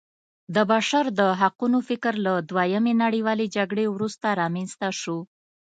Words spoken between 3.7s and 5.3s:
وروسته رامنځته شو.